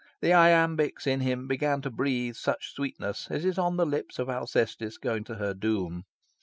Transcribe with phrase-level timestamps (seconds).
[0.19, 4.29] The iambics in him began to breathe such sweetness as is on the lips of
[4.29, 6.05] Alcestis going to her doom.